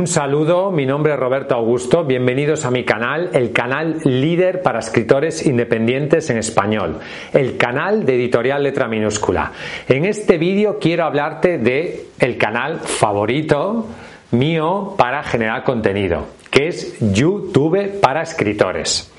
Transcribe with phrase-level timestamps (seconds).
[0.00, 4.78] Un saludo, mi nombre es Roberto Augusto, bienvenidos a mi canal, el canal líder para
[4.78, 7.00] escritores independientes en español,
[7.34, 9.52] el canal de editorial letra minúscula.
[9.86, 13.88] En este vídeo quiero hablarte de el canal favorito
[14.30, 19.12] mío para generar contenido, que es YouTube para escritores.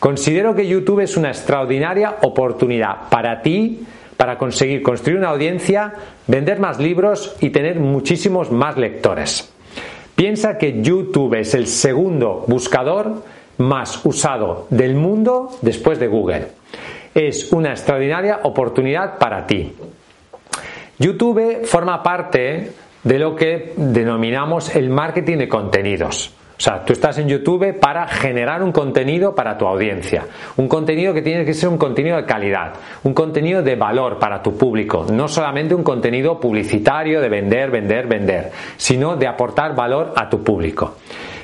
[0.00, 5.92] Considero que YouTube es una extraordinaria oportunidad para ti para conseguir construir una audiencia,
[6.26, 9.53] vender más libros y tener muchísimos más lectores.
[10.14, 13.24] Piensa que YouTube es el segundo buscador
[13.58, 16.48] más usado del mundo después de Google.
[17.14, 19.72] Es una extraordinaria oportunidad para ti.
[20.98, 26.32] YouTube forma parte de lo que denominamos el marketing de contenidos.
[26.56, 30.24] O sea, tú estás en YouTube para generar un contenido para tu audiencia.
[30.56, 34.40] Un contenido que tiene que ser un contenido de calidad, un contenido de valor para
[34.40, 35.04] tu público.
[35.10, 40.44] No solamente un contenido publicitario de vender, vender, vender, sino de aportar valor a tu
[40.44, 40.96] público.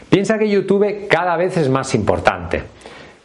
[0.09, 2.63] Piensa que YouTube cada vez es más importante.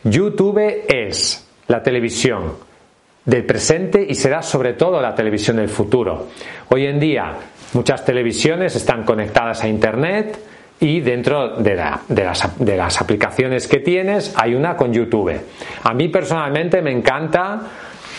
[0.03, 2.53] YouTube es la televisión
[3.25, 6.27] del presente y será sobre todo la televisión del futuro.
[6.70, 7.33] Hoy en día
[7.73, 10.38] muchas televisiones están conectadas a Internet,
[10.80, 15.40] y dentro de, la, de, las, de, las, aplicaciones que tienes hay una con YouTube.
[15.84, 17.62] A mí personalmente me encanta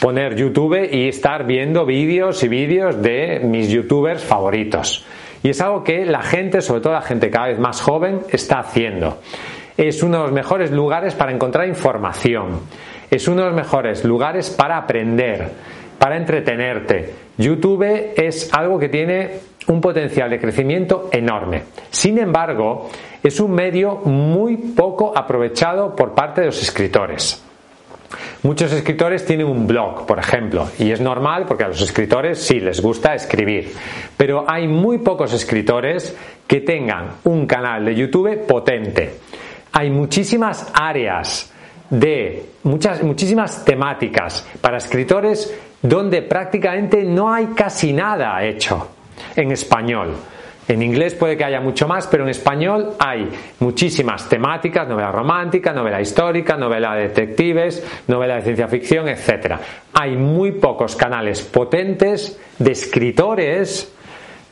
[0.01, 5.05] poner YouTube y estar viendo vídeos y vídeos de mis youtubers favoritos.
[5.43, 8.59] Y es algo que la gente, sobre todo la gente cada vez más joven, está
[8.59, 9.19] haciendo.
[9.77, 12.61] Es uno de los mejores lugares para encontrar información.
[13.11, 15.51] Es uno de los mejores lugares para aprender,
[15.99, 17.13] para entretenerte.
[17.37, 19.33] YouTube es algo que tiene
[19.69, 21.63] un potencial de crecimiento enorme.
[21.91, 22.89] Sin embargo,
[23.23, 27.43] es un medio muy poco aprovechado por parte de los escritores.
[28.43, 32.61] Muchos escritores tienen un blog, por ejemplo, y es normal porque a los escritores sí
[32.61, 33.73] les gusta escribir,
[34.17, 39.15] pero hay muy pocos escritores que tengan un canal de YouTube potente.
[39.73, 41.53] Hay muchísimas áreas
[41.91, 45.53] de muchas, muchísimas temáticas para escritores
[45.83, 48.96] donde prácticamente no hay casi nada hecho
[49.35, 50.15] en español.
[50.69, 53.29] En inglés puede que haya mucho más, pero en español hay
[53.61, 59.57] muchísimas temáticas, novela romántica, novela histórica, novela de detectives, novela de ciencia ficción, etc.
[59.95, 63.93] Hay muy pocos canales potentes de escritores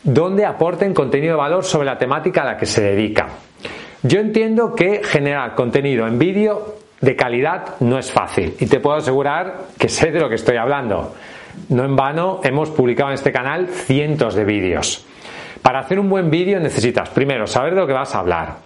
[0.05, 3.29] donde aporten contenido de valor sobre la temática a la que se dedica.
[4.03, 8.99] Yo entiendo que generar contenido en vídeo de calidad no es fácil y te puedo
[8.99, 11.15] asegurar que sé de lo que estoy hablando.
[11.69, 15.07] No en vano hemos publicado en este canal cientos de vídeos.
[15.63, 18.57] Para hacer un buen vídeo necesitas primero saber de lo que vas a hablar.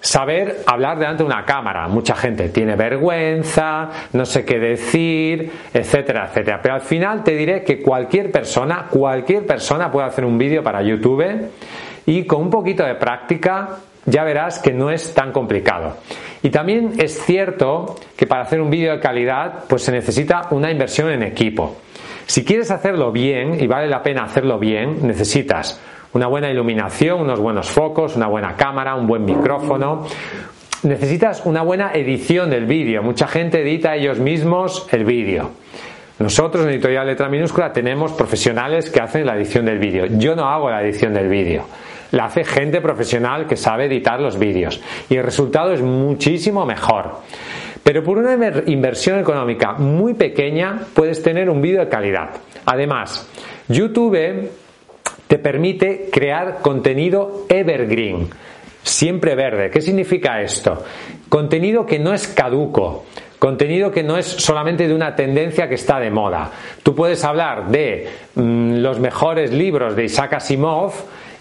[0.00, 1.86] Saber hablar delante de una cámara.
[1.88, 6.60] Mucha gente tiene vergüenza, no sé qué decir, etcétera, etcétera.
[6.62, 10.82] Pero al final te diré que cualquier persona, cualquier persona puede hacer un vídeo para
[10.82, 11.50] YouTube
[12.06, 15.96] y con un poquito de práctica ya verás que no es tan complicado.
[16.42, 20.70] Y también es cierto que para hacer un vídeo de calidad pues se necesita una
[20.70, 21.76] inversión en equipo.
[22.26, 25.80] Si quieres hacerlo bien, y vale la pena hacerlo bien, necesitas
[26.12, 30.06] una buena iluminación, unos buenos focos, una buena cámara, un buen micrófono.
[30.82, 33.02] Necesitas una buena edición del vídeo.
[33.02, 35.50] Mucha gente edita ellos mismos el vídeo.
[36.18, 40.06] Nosotros en Editorial Letra Minúscula tenemos profesionales que hacen la edición del vídeo.
[40.06, 41.64] Yo no hago la edición del vídeo.
[42.12, 44.80] La hace gente profesional que sabe editar los vídeos.
[45.10, 47.20] Y el resultado es muchísimo mejor.
[47.86, 48.36] Pero por una
[48.66, 52.30] inversión económica muy pequeña puedes tener un vídeo de calidad.
[52.64, 53.28] Además,
[53.68, 54.50] YouTube
[55.28, 58.28] te permite crear contenido evergreen,
[58.82, 59.70] siempre verde.
[59.70, 60.82] ¿Qué significa esto?
[61.28, 63.04] Contenido que no es caduco,
[63.38, 66.50] contenido que no es solamente de una tendencia que está de moda.
[66.82, 70.92] Tú puedes hablar de mmm, los mejores libros de Isaac Asimov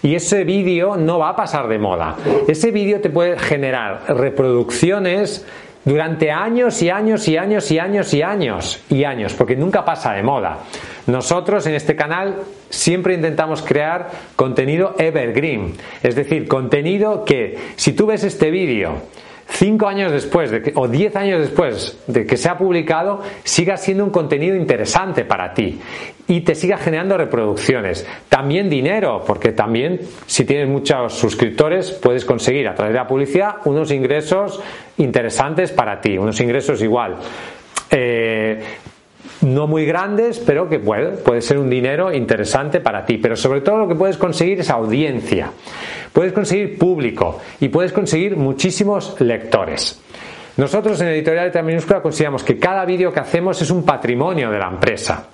[0.03, 2.15] y ese vídeo no va a pasar de moda.
[2.47, 5.43] Ese vídeo te puede generar reproducciones
[5.85, 10.13] durante años y años y años y años y años y años, porque nunca pasa
[10.13, 10.59] de moda.
[11.07, 18.07] Nosotros en este canal siempre intentamos crear contenido evergreen, es decir, contenido que si tú
[18.07, 19.03] ves este vídeo
[19.47, 23.77] cinco años después de que, o diez años después de que se ha publicado siga
[23.77, 25.79] siendo un contenido interesante para ti
[26.27, 28.05] y te siga generando reproducciones.
[28.29, 33.57] También dinero, porque también si tienes muchos suscriptores puedes conseguir a través de la publicidad
[33.65, 34.59] unos ingresos
[34.97, 37.17] interesantes para ti, unos ingresos igual.
[37.91, 38.59] Eh,
[39.45, 43.17] no muy grandes, pero que puede, puede ser un dinero interesante para ti.
[43.17, 45.51] Pero sobre todo lo que puedes conseguir es audiencia,
[46.11, 50.01] puedes conseguir público y puedes conseguir muchísimos lectores.
[50.57, 54.59] Nosotros en Editorial Letra Minúscula consideramos que cada vídeo que hacemos es un patrimonio de
[54.59, 55.27] la empresa.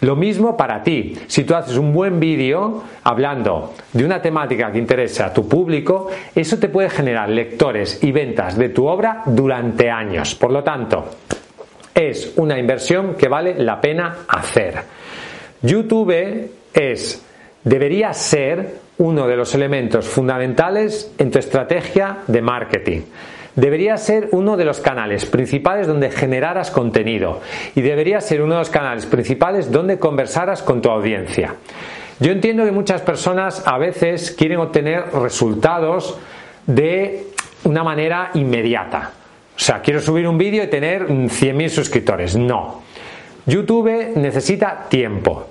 [0.00, 1.14] Lo mismo para ti.
[1.26, 6.08] Si tú haces un buen vídeo hablando de una temática que interesa a tu público,
[6.34, 10.34] eso te puede generar lectores y ventas de tu obra durante años.
[10.36, 11.06] Por lo tanto,
[11.98, 14.82] es una inversión que vale la pena hacer.
[15.62, 17.24] YouTube es,
[17.64, 23.00] debería ser uno de los elementos fundamentales en tu estrategia de marketing.
[23.56, 27.40] Debería ser uno de los canales principales donde generaras contenido
[27.74, 31.56] y debería ser uno de los canales principales donde conversaras con tu audiencia.
[32.20, 36.16] Yo entiendo que muchas personas a veces quieren obtener resultados
[36.66, 37.26] de
[37.64, 39.12] una manera inmediata.
[39.58, 42.36] O sea, quiero subir un vídeo y tener 100.000 suscriptores.
[42.36, 42.82] No.
[43.44, 45.48] YouTube necesita tiempo,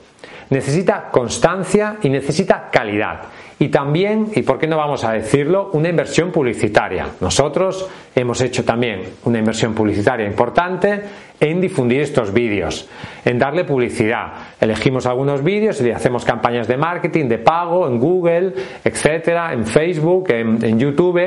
[0.50, 3.24] necesita constancia y necesita calidad.
[3.59, 7.07] Y también, y por qué no vamos a decirlo, una inversión publicitaria.
[7.19, 11.01] Nosotros hemos hecho también una inversión publicitaria importante
[11.39, 12.88] en difundir estos vídeos,
[13.25, 14.31] en darle publicidad.
[14.62, 20.30] Elegimos algunos vídeos y hacemos campañas de marketing, de pago, en Google, etcétera, en Facebook,
[20.30, 21.19] en YouTube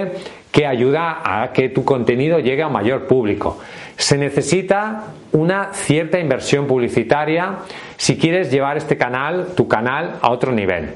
[0.51, 3.59] que ayuda a que tu contenido llegue a mayor público.
[3.97, 7.59] Se necesita una cierta inversión publicitaria
[7.97, 10.95] si quieres llevar este canal, tu canal, a otro nivel.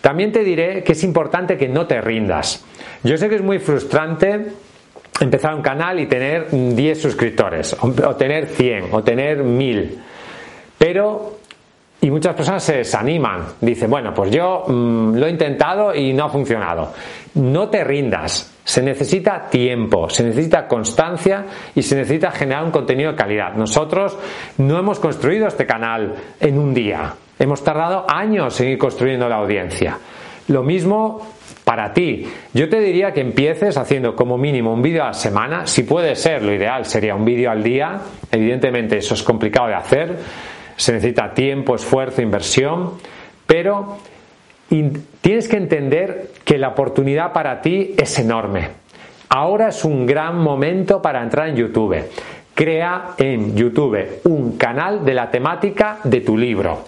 [0.00, 2.64] También te diré que es importante que no te rindas.
[3.02, 4.46] Yo sé que es muy frustrante
[5.20, 9.98] empezar un canal y tener 10 suscriptores, o tener 100, o tener 1000.
[10.78, 11.38] Pero
[12.00, 13.44] y muchas personas se desaniman.
[13.60, 16.92] Dicen, bueno, pues yo mm, lo he intentado y no ha funcionado.
[17.34, 18.54] No te rindas.
[18.64, 23.54] Se necesita tiempo, se necesita constancia y se necesita generar un contenido de calidad.
[23.54, 24.16] Nosotros
[24.58, 27.14] no hemos construido este canal en un día.
[27.38, 29.98] Hemos tardado años en ir construyendo la audiencia.
[30.48, 31.26] Lo mismo
[31.64, 32.26] para ti.
[32.54, 35.66] Yo te diría que empieces haciendo como mínimo un vídeo a la semana.
[35.66, 38.00] Si puede ser, lo ideal sería un vídeo al día.
[38.30, 40.18] Evidentemente eso es complicado de hacer
[40.78, 42.92] se necesita tiempo, esfuerzo, inversión,
[43.46, 43.98] pero
[45.20, 48.68] tienes que entender que la oportunidad para ti es enorme.
[49.28, 51.96] Ahora es un gran momento para entrar en YouTube.
[52.54, 56.84] Crea en YouTube un canal de la temática de tu libro.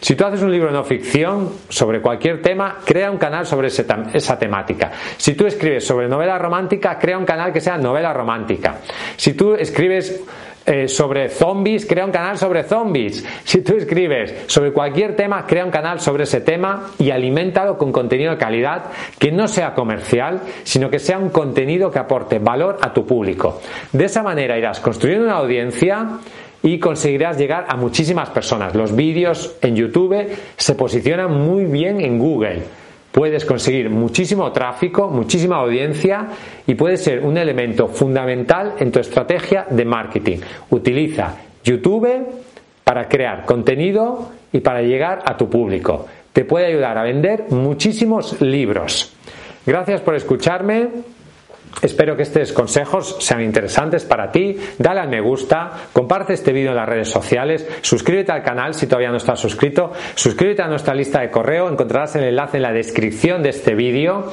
[0.00, 3.68] Si tú haces un libro de no ficción sobre cualquier tema, crea un canal sobre
[3.68, 4.90] esa temática.
[5.16, 8.78] Si tú escribes sobre novela romántica, crea un canal que sea novela romántica.
[9.16, 10.22] Si tú escribes
[10.64, 13.24] eh, sobre zombies, crea un canal sobre zombies.
[13.44, 17.92] Si tú escribes sobre cualquier tema, crea un canal sobre ese tema y alimentado con
[17.92, 18.84] contenido de calidad
[19.18, 23.60] que no sea comercial, sino que sea un contenido que aporte valor a tu público.
[23.92, 26.18] De esa manera irás construyendo una audiencia
[26.62, 28.74] y conseguirás llegar a muchísimas personas.
[28.74, 32.62] Los vídeos en YouTube se posicionan muy bien en Google
[33.12, 36.28] puedes conseguir muchísimo tráfico, muchísima audiencia
[36.66, 40.38] y puede ser un elemento fundamental en tu estrategia de marketing.
[40.70, 42.08] Utiliza YouTube
[42.82, 46.06] para crear contenido y para llegar a tu público.
[46.32, 49.12] Te puede ayudar a vender muchísimos libros.
[49.66, 50.88] Gracias por escucharme.
[51.80, 54.56] Espero que estos consejos sean interesantes para ti.
[54.78, 58.86] Dale al me gusta, comparte este vídeo en las redes sociales, suscríbete al canal si
[58.86, 62.72] todavía no estás suscrito, suscríbete a nuestra lista de correo, encontrarás el enlace en la
[62.72, 64.30] descripción de este vídeo.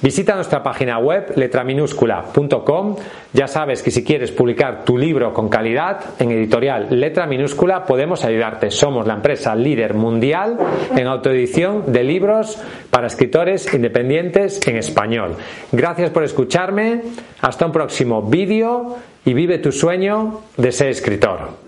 [0.00, 2.96] Visita nuestra página web letraminúscula.com.
[3.32, 8.24] Ya sabes que si quieres publicar tu libro con calidad en editorial Letra Minúscula podemos
[8.24, 8.70] ayudarte.
[8.70, 10.56] Somos la empresa líder mundial
[10.96, 12.58] en autoedición de libros
[12.90, 15.36] para escritores independientes en español.
[15.72, 17.02] Gracias por escucharme.
[17.40, 21.67] Hasta un próximo vídeo y vive tu sueño de ser escritor.